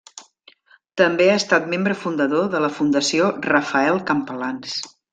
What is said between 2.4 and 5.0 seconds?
de la Fundació Rafael Campalans.